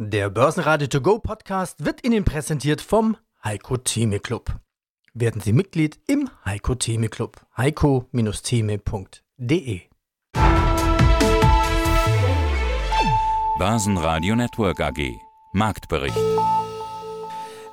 Der 0.00 0.30
Börsenradio 0.30 0.86
To 0.86 1.00
Go 1.00 1.18
Podcast 1.18 1.84
wird 1.84 2.06
Ihnen 2.06 2.24
präsentiert 2.24 2.80
vom 2.80 3.16
Heiko 3.42 3.78
Theme 3.78 4.20
Club. 4.20 4.60
Werden 5.12 5.40
Sie 5.40 5.52
Mitglied 5.52 5.98
im 6.06 6.30
Heiko 6.44 6.76
Theme 6.76 7.08
Club. 7.08 7.44
heiko-theme.de 7.56 9.80
Börsenradio 13.58 14.36
Network 14.36 14.80
AG 14.80 15.16
Marktbericht 15.52 16.16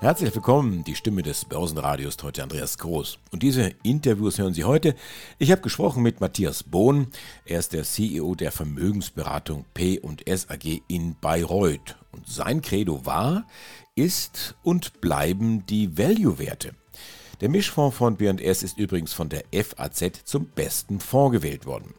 Herzlich 0.05 0.35
willkommen, 0.35 0.83
die 0.83 0.93
Stimme 0.93 1.23
des 1.23 1.45
Börsenradios, 1.45 2.17
heute 2.21 2.43
Andreas 2.43 2.77
Groß. 2.77 3.17
Und 3.31 3.41
diese 3.41 3.73
Interviews 3.81 4.37
hören 4.37 4.53
Sie 4.53 4.63
heute. 4.63 4.93
Ich 5.39 5.51
habe 5.51 5.61
gesprochen 5.61 6.03
mit 6.03 6.21
Matthias 6.21 6.63
Bohn. 6.63 7.07
Er 7.45 7.59
ist 7.59 7.73
der 7.73 7.83
CEO 7.83 8.35
der 8.35 8.51
Vermögensberatung 8.51 9.65
P&S 9.73 10.49
AG 10.49 10.81
in 10.87 11.15
Bayreuth. 11.19 11.95
Sein 12.25 12.61
Credo 12.61 13.05
war, 13.05 13.45
ist 13.95 14.55
und 14.63 14.99
bleiben 14.99 15.65
die 15.67 15.97
Value-Werte. 15.97 16.73
Der 17.41 17.49
Mischfonds 17.49 17.97
von 17.97 18.17
B&S 18.17 18.63
ist 18.63 18.77
übrigens 18.77 19.13
von 19.13 19.29
der 19.29 19.43
FAZ 19.51 20.23
zum 20.25 20.47
besten 20.47 20.99
Fonds 20.99 21.33
gewählt 21.33 21.65
worden. 21.65 21.93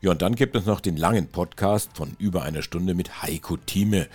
Ja, 0.00 0.10
und 0.10 0.22
dann 0.22 0.34
gibt 0.34 0.54
es 0.56 0.66
noch 0.66 0.80
den 0.80 0.96
langen 0.96 1.28
Podcast 1.28 1.90
von 1.94 2.14
über 2.18 2.42
einer 2.42 2.62
Stunde 2.62 2.94
mit 2.94 3.22
Heiko 3.22 3.56
Thieme. 3.56 4.08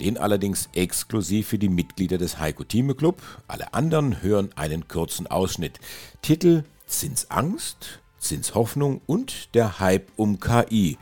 Den 0.00 0.18
allerdings 0.18 0.68
exklusiv 0.74 1.48
für 1.48 1.58
die 1.58 1.68
Mitglieder 1.68 2.18
des 2.18 2.38
Heiko 2.38 2.64
Thieme 2.64 2.94
Club. 2.94 3.22
Alle 3.48 3.74
anderen 3.74 4.22
hören 4.22 4.50
einen 4.56 4.88
kurzen 4.88 5.26
Ausschnitt. 5.26 5.80
Titel 6.22 6.64
Zinsangst, 6.86 8.00
Zinshoffnung 8.18 9.00
und 9.06 9.54
der 9.54 9.80
Hype 9.80 10.10
um 10.16 10.38
KI. 10.40 10.98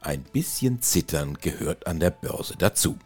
Ein 0.00 0.22
bisschen 0.22 0.82
Zittern 0.82 1.38
gehört 1.40 1.86
an 1.86 2.00
der 2.00 2.10
Börse 2.10 2.54
dazu. 2.58 2.98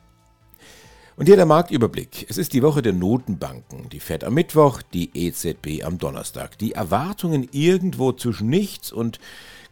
Und 1.20 1.26
hier 1.26 1.36
der 1.36 1.44
Marktüberblick. 1.44 2.24
Es 2.30 2.38
ist 2.38 2.54
die 2.54 2.62
Woche 2.62 2.80
der 2.80 2.94
Notenbanken. 2.94 3.90
Die 3.90 4.00
Fed 4.00 4.24
am 4.24 4.32
Mittwoch, 4.32 4.80
die 4.80 5.10
EZB 5.12 5.84
am 5.84 5.98
Donnerstag. 5.98 6.56
Die 6.56 6.72
Erwartungen 6.72 7.46
irgendwo 7.52 8.12
zwischen 8.12 8.48
nichts 8.48 8.90
und 8.90 9.18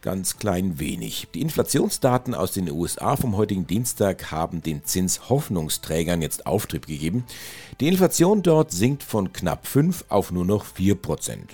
ganz 0.01 0.37
klein 0.37 0.79
wenig. 0.79 1.27
Die 1.33 1.41
Inflationsdaten 1.41 2.33
aus 2.33 2.51
den 2.51 2.71
USA 2.71 3.15
vom 3.15 3.37
heutigen 3.37 3.67
Dienstag 3.67 4.31
haben 4.31 4.63
den 4.63 4.85
Zinshoffnungsträgern 4.85 6.21
jetzt 6.21 6.45
Auftrieb 6.45 6.87
gegeben. 6.87 7.25
Die 7.79 7.87
Inflation 7.87 8.41
dort 8.41 8.71
sinkt 8.71 9.03
von 9.03 9.31
knapp 9.33 9.67
5 9.67 10.05
auf 10.09 10.31
nur 10.31 10.45
noch 10.45 10.65
4 10.65 10.95
Prozent. 10.95 11.51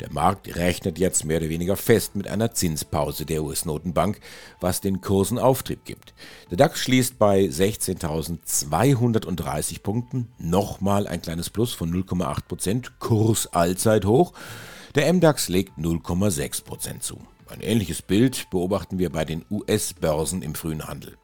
Der 0.00 0.12
Markt 0.12 0.56
rechnet 0.56 0.98
jetzt 0.98 1.24
mehr 1.24 1.38
oder 1.38 1.48
weniger 1.48 1.76
fest 1.76 2.16
mit 2.16 2.28
einer 2.28 2.52
Zinspause 2.52 3.24
der 3.26 3.42
US-Notenbank, 3.42 4.20
was 4.60 4.80
den 4.80 5.00
Kursen 5.00 5.38
Auftrieb 5.38 5.84
gibt. 5.84 6.14
Der 6.50 6.56
DAX 6.56 6.80
schließt 6.80 7.18
bei 7.18 7.44
16.230 7.44 9.82
Punkten, 9.82 10.28
nochmal 10.38 11.06
ein 11.06 11.22
kleines 11.22 11.50
Plus 11.50 11.72
von 11.72 11.92
0,8 11.92 12.40
Prozent, 12.48 12.98
Kurs 12.98 13.46
Allzeithoch. 13.52 14.32
Der 14.94 15.12
MDAX 15.12 15.48
legt 15.48 15.78
0,6 15.78 16.64
Prozent 16.64 17.04
zu. 17.04 17.18
Ein 17.50 17.60
ähnliches 17.62 18.00
Bild 18.00 18.48
beobachten 18.50 19.00
wir 19.00 19.10
bei 19.10 19.24
den 19.24 19.44
US-Börsen 19.50 20.42
im 20.42 20.54
frühen 20.54 20.86
Handel. 20.86 21.16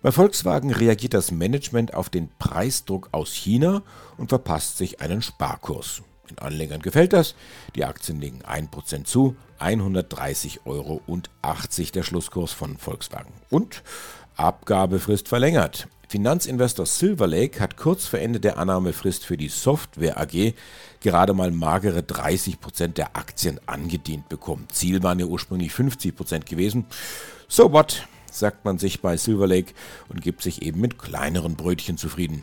Bei 0.00 0.12
Volkswagen 0.12 0.72
reagiert 0.72 1.12
das 1.12 1.32
Management 1.32 1.92
auf 1.92 2.08
den 2.08 2.28
Preisdruck 2.38 3.08
aus 3.10 3.32
China 3.32 3.82
und 4.16 4.28
verpasst 4.28 4.78
sich 4.78 5.00
einen 5.00 5.22
Sparkurs. 5.22 6.02
Den 6.30 6.38
Anlegern 6.38 6.82
gefällt 6.82 7.12
das. 7.12 7.34
Die 7.74 7.84
Aktien 7.84 8.20
legen 8.20 8.42
1% 8.42 9.04
zu. 9.04 9.34
130,80 9.58 10.66
Euro 10.66 11.02
der 11.94 12.02
Schlusskurs 12.04 12.52
von 12.52 12.76
Volkswagen. 12.76 13.32
Und 13.50 13.82
Abgabefrist 14.36 15.28
verlängert. 15.28 15.88
Finanzinvestor 16.16 16.86
Silver 16.86 17.26
Lake 17.26 17.60
hat 17.60 17.76
kurz 17.76 18.06
vor 18.06 18.18
Ende 18.18 18.40
der 18.40 18.56
Annahmefrist 18.56 19.26
für 19.26 19.36
die 19.36 19.50
Software 19.50 20.18
AG 20.18 20.54
gerade 21.00 21.34
mal 21.34 21.50
magere 21.50 21.98
30% 21.98 22.94
der 22.94 23.14
Aktien 23.18 23.60
angedient 23.66 24.26
bekommen. 24.30 24.66
Ziel 24.72 25.02
waren 25.02 25.18
ja 25.18 25.26
ursprünglich 25.26 25.72
50% 25.72 26.48
gewesen. 26.48 26.86
So 27.48 27.70
what, 27.70 28.08
sagt 28.32 28.64
man 28.64 28.78
sich 28.78 29.02
bei 29.02 29.18
Silver 29.18 29.46
Lake 29.46 29.74
und 30.08 30.22
gibt 30.22 30.40
sich 30.40 30.62
eben 30.62 30.80
mit 30.80 30.98
kleineren 30.98 31.54
Brötchen 31.54 31.98
zufrieden. 31.98 32.42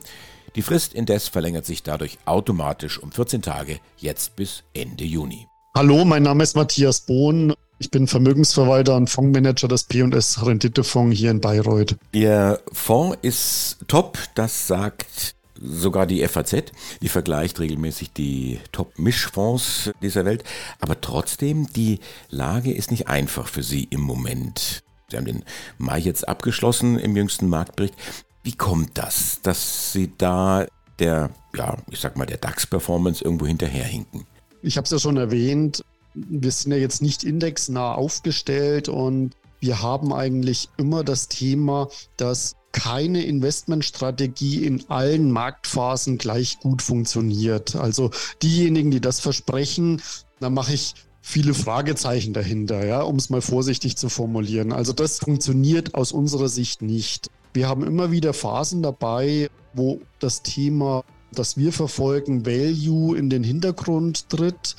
Die 0.55 0.61
Frist 0.61 0.93
indes 0.93 1.27
verlängert 1.27 1.65
sich 1.65 1.81
dadurch 1.81 2.19
automatisch 2.25 3.01
um 3.01 3.11
14 3.11 3.41
Tage, 3.41 3.79
jetzt 3.97 4.35
bis 4.35 4.61
Ende 4.75 5.03
Juni. 5.03 5.47
Hallo, 5.75 6.05
mein 6.05 6.21
Name 6.21 6.43
ist 6.43 6.55
Matthias 6.55 7.01
Bohn. 7.07 7.55
Ich 7.83 7.91
bin 7.91 8.07
Vermögensverwalter 8.07 8.95
und 8.95 9.09
Fondsmanager 9.09 9.67
des 9.67 9.83
P&S 9.83 10.45
Renditefonds 10.45 11.17
hier 11.17 11.31
in 11.31 11.41
Bayreuth. 11.41 11.97
Ihr 12.13 12.61
Fonds 12.71 13.17
ist 13.23 13.79
top, 13.89 14.17
das 14.35 14.67
sagt 14.67 15.35
sogar 15.59 16.05
die 16.05 16.25
FAZ. 16.25 16.71
Die 17.01 17.09
vergleicht 17.09 17.59
regelmäßig 17.59 18.13
die 18.13 18.61
Top-Mischfonds 18.71 19.91
dieser 20.01 20.23
Welt. 20.23 20.45
Aber 20.79 21.01
trotzdem, 21.01 21.67
die 21.73 21.99
Lage 22.29 22.71
ist 22.71 22.89
nicht 22.89 23.09
einfach 23.09 23.49
für 23.49 23.63
Sie 23.63 23.83
im 23.89 23.99
Moment. 23.99 24.81
Sie 25.11 25.17
haben 25.17 25.25
den 25.25 25.43
Mai 25.77 25.99
jetzt 25.99 26.25
abgeschlossen 26.25 26.97
im 26.97 27.17
jüngsten 27.17 27.49
Marktbericht. 27.49 27.95
Wie 28.43 28.55
kommt 28.55 28.97
das, 28.97 29.41
dass 29.41 29.91
Sie 29.91 30.09
da 30.17 30.67
der, 30.99 31.31
ja, 31.53 31.75
ich 31.91 31.99
sag 31.99 32.15
mal, 32.15 32.27
der 32.27 32.37
DAX-Performance 32.37 33.25
irgendwo 33.25 33.45
hinterherhinken? 33.45 34.25
Ich 34.61 34.77
habe 34.77 34.85
es 34.85 34.91
ja 34.91 34.99
schon 34.99 35.17
erwähnt, 35.17 35.83
wir 36.13 36.51
sind 36.51 36.71
ja 36.71 36.77
jetzt 36.77 37.01
nicht 37.01 37.23
indexnah 37.23 37.93
aufgestellt 37.93 38.89
und 38.89 39.31
wir 39.59 39.81
haben 39.81 40.13
eigentlich 40.13 40.69
immer 40.77 41.03
das 41.03 41.29
Thema, 41.29 41.87
dass 42.17 42.55
keine 42.73 43.23
Investmentstrategie 43.23 44.65
in 44.65 44.89
allen 44.89 45.31
Marktphasen 45.31 46.17
gleich 46.17 46.59
gut 46.59 46.81
funktioniert. 46.81 47.75
Also 47.75 48.11
diejenigen, 48.41 48.91
die 48.91 48.99
das 48.99 49.19
versprechen, 49.19 50.01
da 50.39 50.49
mache 50.49 50.73
ich 50.73 50.95
viele 51.21 51.53
Fragezeichen 51.53 52.33
dahinter, 52.33 52.85
ja, 52.85 53.01
um 53.01 53.15
es 53.15 53.29
mal 53.29 53.41
vorsichtig 53.41 53.95
zu 53.95 54.09
formulieren. 54.09 54.73
Also 54.73 54.91
das 54.91 55.19
funktioniert 55.19 55.95
aus 55.95 56.11
unserer 56.11 56.49
Sicht 56.49 56.81
nicht. 56.81 57.29
Wir 57.53 57.69
haben 57.69 57.83
immer 57.83 58.11
wieder 58.11 58.33
Phasen 58.33 58.81
dabei, 58.81 59.49
wo 59.73 60.01
das 60.19 60.41
Thema, 60.41 61.05
das 61.31 61.55
wir 61.55 61.71
verfolgen, 61.71 62.45
Value 62.45 63.17
in 63.17 63.29
den 63.29 63.43
Hintergrund 63.43 64.27
tritt 64.29 64.75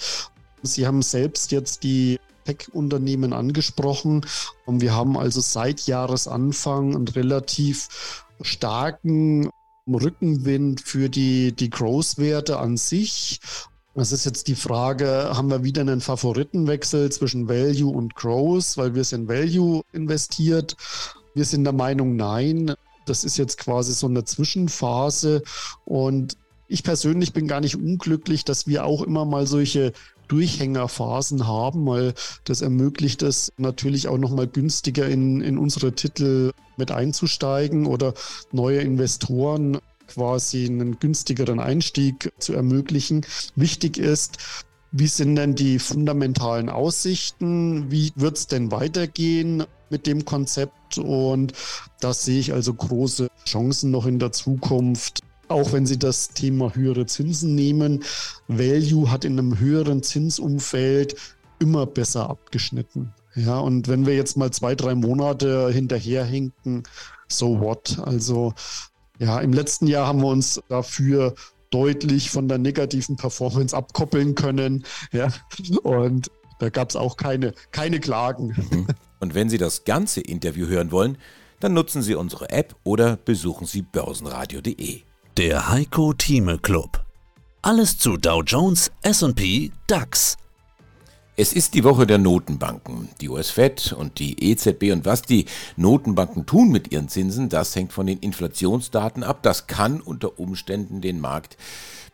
Sie 0.67 0.87
haben 0.87 1.03
selbst 1.03 1.53
jetzt 1.53 1.83
die 1.83 2.19
Tech-Unternehmen 2.45 3.33
angesprochen. 3.33 4.27
Und 4.67 4.81
wir 4.81 4.95
haben 4.95 5.17
also 5.17 5.41
seit 5.41 5.87
Jahresanfang 5.87 6.95
einen 6.95 7.09
relativ 7.09 8.25
starken 8.41 9.51
Rückenwind 9.87 10.81
für 10.81 11.09
die, 11.09 11.53
die 11.53 11.71
Growth-Werte 11.71 12.59
an 12.59 12.77
sich. 12.77 13.41
Das 13.95 14.11
ist 14.11 14.25
jetzt 14.25 14.49
die 14.49 14.57
Frage, 14.57 15.31
haben 15.35 15.51
wir 15.51 15.63
wieder 15.63 15.83
einen 15.83 16.01
Favoritenwechsel 16.01 17.13
zwischen 17.13 17.49
Value 17.49 17.95
und 17.95 18.15
Growth, 18.15 18.77
weil 18.77 18.95
wir 18.95 19.05
sind 19.05 19.29
Value 19.29 19.83
investiert. 19.93 20.77
Wir 21.35 21.45
sind 21.45 21.65
der 21.65 21.73
Meinung, 21.73 22.17
nein. 22.17 22.75
Das 23.07 23.23
ist 23.23 23.37
jetzt 23.37 23.59
quasi 23.59 23.93
so 23.93 24.09
eine 24.09 24.25
Zwischenphase. 24.25 25.43
Und 25.85 26.37
ich 26.67 26.83
persönlich 26.83 27.33
bin 27.33 27.47
gar 27.47 27.61
nicht 27.61 27.77
unglücklich, 27.77 28.45
dass 28.45 28.67
wir 28.67 28.85
auch 28.85 29.03
immer 29.03 29.25
mal 29.25 29.47
solche 29.47 29.93
Durchhängerphasen 30.29 31.47
haben, 31.47 31.87
weil 31.87 32.15
das 32.45 32.61
ermöglicht 32.61 33.23
es 33.23 33.53
natürlich 33.57 34.09
auch 34.09 34.19
nochmal 34.19 34.47
günstiger 34.47 35.09
in, 35.09 35.41
in 35.41 35.59
unsere 35.59 35.93
Titel 35.93 36.53
mit 36.77 36.91
einzusteigen 36.91 37.87
oder 37.87 38.15
neue 38.53 38.81
Investoren 38.81 39.79
quasi 40.07 40.67
einen 40.67 40.99
günstigeren 40.99 41.61
Einstieg 41.61 42.33
zu 42.39 42.53
ermöglichen. 42.53 43.25
Wichtig 43.57 43.99
ist, 43.99 44.39
wie 44.97 45.09
sind 45.09 45.34
denn 45.34 45.57
die 45.57 45.81
fundamentalen 45.81 46.69
Aussichten? 46.69 47.91
Wie 47.91 48.13
wird 48.15 48.37
es 48.39 48.47
denn 48.47 48.71
weitergehen 48.71 49.65
mit 49.91 50.07
dem 50.07 50.25
Konzept? 50.25 50.99
Und 50.99 51.53
da 52.01 52.15
sehe 52.15 52.39
ich 52.39 52.53
also 52.53 52.75
große 52.75 53.29
Chancen 53.45 53.91
noch 53.91 54.07
in 54.07 54.21
der 54.21 54.31
Zukunft, 54.31 55.24
auch 55.49 55.73
wenn 55.73 55.87
Sie 55.87 55.99
das 55.99 56.31
Thema 56.31 56.75
höhere 56.75 57.07
Zinsen 57.07 57.55
nehmen, 57.55 58.05
Value 58.49 59.11
hat 59.11 59.25
in 59.25 59.39
einem 59.39 59.59
höheren 59.59 60.03
Zinsumfeld 60.03 61.17
immer 61.59 61.87
besser 61.87 62.29
abgeschnitten. 62.29 63.13
Ja, 63.35 63.59
und 63.59 63.89
wenn 63.89 64.07
wir 64.07 64.15
jetzt 64.15 64.37
mal 64.37 64.51
zwei, 64.53 64.75
drei 64.75 64.95
Monate 64.95 65.71
hinterherhinken, 65.73 66.85
so 67.29 67.61
what? 67.61 67.99
Also, 68.05 68.55
ja, 69.19 69.41
im 69.41 69.53
letzten 69.53 69.87
Jahr 69.87 70.07
haben 70.07 70.21
wir 70.21 70.29
uns 70.29 70.61
dafür 70.69 71.35
deutlich 71.71 72.31
von 72.31 72.47
der 72.49 72.59
negativen 72.59 73.17
Performance 73.17 73.77
abkoppeln 73.77 74.35
können. 74.35 74.85
Ja, 75.13 75.29
und 75.83 76.31
da 76.61 76.69
gab 76.69 76.91
es 76.91 76.97
auch 76.97 77.17
keine, 77.17 77.53
keine 77.73 77.99
Klagen. 77.99 78.55
Mhm. 78.71 78.87
Und 79.19 79.35
wenn 79.35 79.49
Sie 79.49 79.59
das 79.59 79.85
ganze 79.85 80.21
Interview 80.21 80.67
hören 80.69 80.93
wollen, 80.93 81.19
dann 81.61 81.73
nutzen 81.73 82.03
Sie 82.03 82.15
unsere 82.15 82.51
App 82.51 82.77
oder 82.85 83.17
besuchen 83.17 83.67
Sie 83.67 83.83
börsenradio.de. 83.83 85.03
Der 85.36 85.69
Heiko 85.69 86.13
Thieme 86.13 86.59
Club. 86.59 87.04
Alles 87.60 87.98
zu 87.98 88.16
Dow 88.16 88.45
Jones, 88.45 88.92
SP, 89.03 89.75
DAX. 89.89 90.36
Es 91.36 91.53
ist 91.53 91.75
die 91.75 91.83
Woche 91.83 92.07
der 92.07 92.19
Notenbanken. 92.19 93.09
Die 93.21 93.28
US-Fed 93.28 93.95
und 93.95 94.21
die 94.21 94.53
EZB 94.53 94.92
und 94.92 95.04
was 95.04 95.22
die 95.22 95.47
Notenbanken 95.77 96.47
tun 96.47 96.71
mit 96.71 96.92
ihren 96.92 97.09
Zinsen, 97.09 97.48
das 97.48 97.75
hängt 97.75 97.92
von 97.92 98.07
den 98.07 98.21
Inflationsdaten 98.21 99.25
ab. 99.25 99.41
Das 99.42 99.66
kann 99.66 100.01
unter 100.01 100.39
Umständen 100.39 101.01
den 101.01 101.19
Markt 101.19 101.57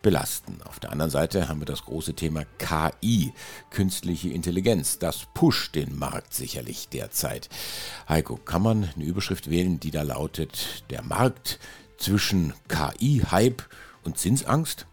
belasten. 0.00 0.56
Auf 0.64 0.80
der 0.80 0.90
anderen 0.90 1.10
Seite 1.10 1.46
haben 1.46 1.60
wir 1.60 1.66
das 1.66 1.84
große 1.84 2.14
Thema 2.14 2.44
KI, 2.56 3.34
künstliche 3.68 4.30
Intelligenz. 4.30 4.98
Das 4.98 5.26
pusht 5.34 5.74
den 5.74 5.98
Markt 5.98 6.32
sicherlich 6.32 6.88
derzeit. 6.88 7.50
Heiko, 8.08 8.36
kann 8.36 8.62
man 8.62 8.88
eine 8.96 9.04
Überschrift 9.04 9.50
wählen, 9.50 9.78
die 9.78 9.90
da 9.90 10.00
lautet, 10.00 10.84
der 10.88 11.02
Markt 11.02 11.58
zwischen 12.00 12.54
KI-Hype 12.68 13.62
und 14.02 14.18
Zinsangst? 14.18 14.86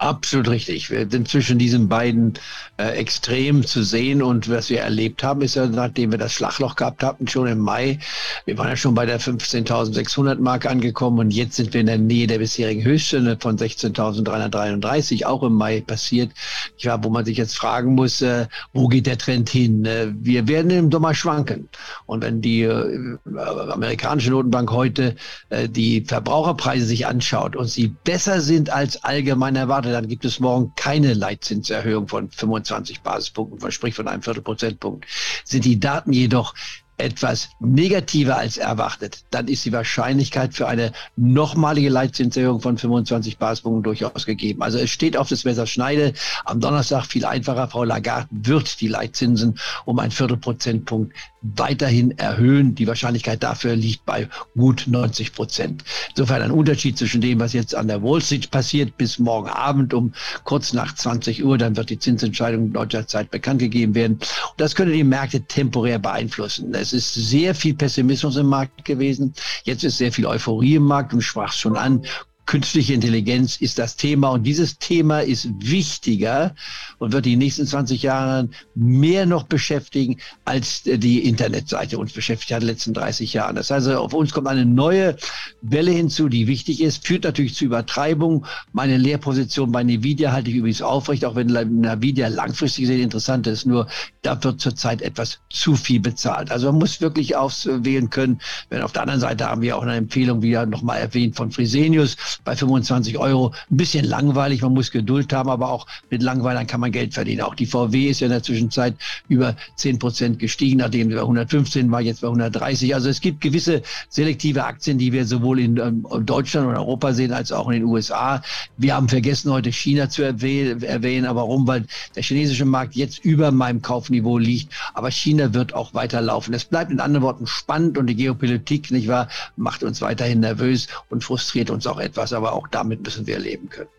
Absolut 0.00 0.48
richtig. 0.48 0.90
Wir 0.90 1.10
sind 1.10 1.26
zwischen 1.28 1.58
diesen 1.58 1.88
beiden 1.88 2.34
äh, 2.76 2.90
Extremen 2.90 3.64
zu 3.64 3.82
sehen 3.82 4.22
und 4.22 4.48
was 4.48 4.70
wir 4.70 4.80
erlebt 4.80 5.24
haben, 5.24 5.42
ist 5.42 5.56
ja, 5.56 5.66
nachdem 5.66 6.12
wir 6.12 6.18
das 6.18 6.32
Schlagloch 6.34 6.76
gehabt 6.76 7.02
hatten, 7.02 7.26
schon 7.26 7.48
im 7.48 7.58
Mai, 7.58 7.98
wir 8.44 8.56
waren 8.56 8.68
ja 8.68 8.76
schon 8.76 8.94
bei 8.94 9.06
der 9.06 9.20
15.600 9.20 10.38
Mark 10.38 10.66
angekommen 10.66 11.18
und 11.18 11.30
jetzt 11.32 11.56
sind 11.56 11.74
wir 11.74 11.80
in 11.80 11.88
der 11.88 11.98
Nähe 11.98 12.28
der 12.28 12.38
bisherigen 12.38 12.84
Höchststände 12.84 13.38
von 13.40 13.58
16.333, 13.58 15.24
auch 15.24 15.42
im 15.42 15.54
Mai 15.54 15.80
passiert, 15.80 16.30
ja, 16.76 17.02
wo 17.02 17.10
man 17.10 17.24
sich 17.24 17.36
jetzt 17.36 17.56
fragen 17.56 17.96
muss, 17.96 18.22
äh, 18.22 18.46
wo 18.72 18.86
geht 18.86 19.06
der 19.06 19.18
Trend 19.18 19.48
hin? 19.48 19.84
Äh, 19.84 20.12
wir 20.12 20.46
werden 20.46 20.70
im 20.70 20.92
Sommer 20.92 21.12
schwanken. 21.12 21.68
Und 22.06 22.22
wenn 22.22 22.40
die 22.40 22.62
äh, 22.62 23.18
amerikanische 23.26 24.30
Notenbank 24.30 24.70
heute 24.70 25.16
äh, 25.48 25.68
die 25.68 26.02
Verbraucherpreise 26.02 26.86
sich 26.86 27.04
anschaut 27.04 27.56
und 27.56 27.66
sie 27.66 27.88
besser 28.04 28.40
sind 28.40 28.70
als 28.70 29.02
allgemein 29.02 29.56
erwartet, 29.56 29.87
Milliarde, 29.88 30.02
dann 30.02 30.08
gibt 30.08 30.24
es 30.24 30.40
morgen 30.40 30.72
keine 30.76 31.14
Leitzinserhöhung 31.14 32.08
von 32.08 32.30
25 32.30 33.00
Basispunkten, 33.00 33.70
sprich 33.72 33.94
von 33.94 34.08
einem 34.08 34.22
Viertelprozentpunkt. 34.22 35.06
Sind 35.44 35.64
die 35.64 35.80
Daten 35.80 36.12
jedoch 36.12 36.54
etwas 36.98 37.48
negativer 37.60 38.36
als 38.36 38.56
erwartet, 38.56 39.24
dann 39.30 39.48
ist 39.48 39.64
die 39.64 39.72
Wahrscheinlichkeit 39.72 40.54
für 40.54 40.66
eine 40.68 40.92
nochmalige 41.16 41.88
Leitzinserhöhung 41.88 42.60
von 42.60 42.76
25 42.76 43.38
Basispunkten 43.38 43.84
durchaus 43.84 44.26
gegeben. 44.26 44.62
Also 44.62 44.78
es 44.78 44.90
steht 44.90 45.16
auf 45.16 45.28
das 45.28 45.44
Messer 45.44 45.66
Schneide. 45.66 46.12
Am 46.44 46.60
Donnerstag 46.60 47.06
viel 47.06 47.24
einfacher. 47.24 47.68
Frau 47.68 47.84
Lagarde 47.84 48.28
wird 48.30 48.80
die 48.80 48.88
Leitzinsen 48.88 49.58
um 49.84 49.98
ein 49.98 50.10
Viertelprozentpunkt 50.10 51.14
weiterhin 51.42 52.18
erhöhen. 52.18 52.74
Die 52.74 52.86
Wahrscheinlichkeit 52.86 53.42
dafür 53.42 53.76
liegt 53.76 54.04
bei 54.04 54.28
gut 54.56 54.84
90 54.86 55.32
Prozent. 55.32 55.84
Insofern 56.10 56.42
ein 56.42 56.50
Unterschied 56.50 56.98
zwischen 56.98 57.20
dem, 57.20 57.38
was 57.38 57.52
jetzt 57.52 57.74
an 57.74 57.88
der 57.88 58.02
Wall 58.02 58.20
Street 58.20 58.50
passiert, 58.50 58.96
bis 58.96 59.18
morgen 59.18 59.48
Abend 59.48 59.94
um 59.94 60.12
kurz 60.44 60.72
nach 60.72 60.94
20 60.94 61.44
Uhr. 61.44 61.58
Dann 61.58 61.76
wird 61.76 61.90
die 61.90 61.98
Zinsentscheidung 61.98 62.72
deutscher 62.72 63.06
Zeit 63.06 63.30
bekannt 63.30 63.60
gegeben 63.60 63.94
werden. 63.94 64.14
Und 64.14 64.60
das 64.60 64.74
könnte 64.74 64.92
die 64.92 65.04
Märkte 65.04 65.42
temporär 65.42 65.98
beeinflussen. 65.98 66.74
Es 66.74 66.87
ist 66.92 67.14
sehr 67.14 67.54
viel 67.54 67.74
Pessimismus 67.74 68.36
im 68.36 68.46
Markt 68.46 68.84
gewesen. 68.84 69.34
Jetzt 69.64 69.84
ist 69.84 69.98
sehr 69.98 70.12
viel 70.12 70.26
Euphorie 70.26 70.76
im 70.76 70.84
Markt 70.84 71.12
und 71.12 71.22
sprach 71.22 71.52
schon 71.52 71.76
an. 71.76 72.04
Künstliche 72.48 72.94
Intelligenz 72.94 73.56
ist 73.56 73.78
das 73.78 73.96
Thema 73.96 74.30
und 74.30 74.44
dieses 74.44 74.78
Thema 74.78 75.20
ist 75.20 75.50
wichtiger 75.58 76.54
und 76.96 77.12
wird 77.12 77.26
die 77.26 77.36
nächsten 77.36 77.66
20 77.66 78.02
Jahre 78.02 78.48
mehr 78.74 79.26
noch 79.26 79.42
beschäftigen, 79.42 80.16
als 80.46 80.82
die 80.82 81.28
Internetseite 81.28 81.98
uns 81.98 82.14
beschäftigt 82.14 82.52
hat 82.52 82.62
in 82.62 82.66
den 82.66 82.74
letzten 82.74 82.94
30 82.94 83.34
Jahren. 83.34 83.54
Das 83.54 83.70
heißt, 83.70 83.88
auf 83.88 84.14
uns 84.14 84.32
kommt 84.32 84.48
eine 84.48 84.64
neue 84.64 85.18
Welle 85.60 85.90
hinzu, 85.90 86.30
die 86.30 86.46
wichtig 86.46 86.80
ist, 86.80 87.06
führt 87.06 87.24
natürlich 87.24 87.54
zu 87.54 87.66
Übertreibung. 87.66 88.46
Meine 88.72 88.96
Lehrposition 88.96 89.70
bei 89.70 89.82
Nvidia 89.82 90.32
halte 90.32 90.48
ich 90.48 90.56
übrigens 90.56 90.80
aufrecht, 90.80 91.26
auch 91.26 91.34
wenn 91.34 91.54
Nvidia 91.54 92.28
langfristig 92.28 92.84
gesehen 92.84 93.02
interessant 93.02 93.46
ist, 93.46 93.66
nur 93.66 93.88
da 94.22 94.42
wird 94.42 94.58
zurzeit 94.58 95.02
etwas 95.02 95.38
zu 95.50 95.76
viel 95.76 96.00
bezahlt. 96.00 96.50
Also 96.50 96.72
man 96.72 96.78
muss 96.78 97.02
wirklich 97.02 97.36
auswählen 97.36 98.08
können. 98.08 98.40
Wenn 98.70 98.80
auf 98.80 98.92
der 98.92 99.02
anderen 99.02 99.20
Seite 99.20 99.44
haben 99.44 99.60
wir 99.60 99.76
auch 99.76 99.82
eine 99.82 99.96
Empfehlung, 99.96 100.40
wie 100.40 100.52
ja 100.52 100.64
nochmal 100.64 100.98
erwähnt, 100.98 101.36
von 101.36 101.50
Fresenius 101.50 102.16
bei 102.44 102.54
25 102.54 103.18
Euro. 103.18 103.52
Ein 103.70 103.76
bisschen 103.76 104.04
langweilig, 104.04 104.62
man 104.62 104.74
muss 104.74 104.90
Geduld 104.90 105.32
haben, 105.32 105.50
aber 105.50 105.70
auch 105.70 105.86
mit 106.10 106.22
Langweilern 106.22 106.66
kann 106.66 106.80
man 106.80 106.92
Geld 106.92 107.14
verdienen. 107.14 107.42
Auch 107.42 107.54
die 107.54 107.66
VW 107.66 108.08
ist 108.08 108.20
ja 108.20 108.26
in 108.26 108.32
der 108.32 108.42
Zwischenzeit 108.42 108.94
über 109.28 109.56
10 109.76 109.98
Prozent 109.98 110.38
gestiegen, 110.38 110.78
nachdem 110.78 111.08
sie 111.10 111.16
bei 111.16 111.22
115 111.22 111.90
war, 111.90 112.00
jetzt 112.00 112.20
bei 112.20 112.28
130. 112.28 112.94
Also 112.94 113.08
es 113.08 113.20
gibt 113.20 113.40
gewisse 113.40 113.82
selektive 114.08 114.64
Aktien, 114.64 114.98
die 114.98 115.12
wir 115.12 115.24
sowohl 115.24 115.60
in 115.60 115.76
ähm, 115.78 116.06
Deutschland 116.24 116.66
und 116.66 116.76
Europa 116.76 117.12
sehen, 117.12 117.32
als 117.32 117.52
auch 117.52 117.68
in 117.68 117.74
den 117.74 117.84
USA. 117.84 118.42
Wir 118.76 118.94
haben 118.94 119.08
vergessen, 119.08 119.52
heute 119.52 119.72
China 119.72 120.08
zu 120.08 120.22
erwähnen. 120.22 121.26
Aber 121.26 121.38
warum? 121.48 121.66
Weil 121.66 121.86
der 122.14 122.22
chinesische 122.22 122.64
Markt 122.64 122.94
jetzt 122.94 123.24
über 123.24 123.50
meinem 123.50 123.80
Kaufniveau 123.80 124.38
liegt. 124.38 124.72
Aber 124.94 125.10
China 125.10 125.54
wird 125.54 125.72
auch 125.74 125.94
weiterlaufen. 125.94 126.52
Es 126.52 126.64
bleibt 126.64 126.90
in 126.90 127.00
anderen 127.00 127.22
Worten 127.22 127.46
spannend 127.46 127.96
und 127.96 128.06
die 128.06 128.14
Geopolitik, 128.14 128.90
nicht 128.90 129.08
wahr, 129.08 129.28
macht 129.56 129.82
uns 129.82 130.00
weiterhin 130.00 130.40
nervös 130.40 130.88
und 131.08 131.24
frustriert 131.24 131.70
uns 131.70 131.86
auch 131.86 131.98
etwas. 131.98 132.27
Aber 132.32 132.52
auch 132.52 132.68
damit 132.68 133.02
müssen 133.02 133.26
wir 133.26 133.38
leben 133.38 133.68
können. 133.68 133.90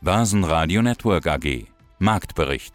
Börsenradio 0.00 0.82
Network 0.82 1.26
AG 1.26 1.66
Marktbericht. 1.98 2.74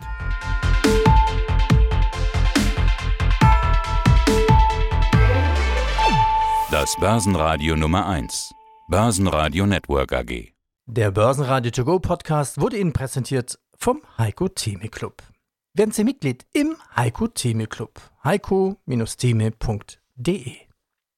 Das 6.72 6.96
Börsenradio 7.00 7.76
Nummer 7.76 8.08
1. 8.08 8.54
Börsenradio 8.88 9.66
Network 9.66 10.14
AG. 10.14 10.54
Der 10.86 11.10
Börsenradio 11.10 11.72
To 11.72 11.84
Go 11.86 11.98
Podcast 12.00 12.62
wurde 12.62 12.78
Ihnen 12.78 12.94
präsentiert 12.94 13.58
vom 13.78 14.04
Heiko 14.20 14.48
Theme 14.50 14.90
Club. 14.90 15.24
Werden 15.74 15.90
Sie 15.92 16.04
Mitglied 16.04 16.46
im 16.54 16.76
Heiko 16.96 17.28
Theme 17.28 17.66
Club. 17.66 18.00
heiko-theme.de 18.24 20.65